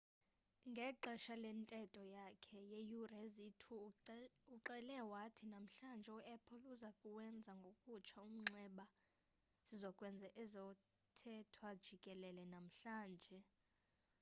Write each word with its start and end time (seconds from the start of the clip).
ngexesha 0.71 1.35
lentetho 1.43 2.03
yakhe 2.17 2.57
yeeyure 2.71 3.17
eziyi-2 3.25 3.63
uxele 4.55 4.95
wathi 5.13 5.43
namhlanje 5.53 6.09
u-apple 6.19 6.63
uzokuwenza 6.73 7.51
ngokutsha 7.59 8.17
umnxeba 8.27 8.85
sizo 9.65 9.89
kwenza 9.97 10.27
ezothethwa 10.43 11.67
jikelele 11.83 12.43
namhlanje 12.53 13.37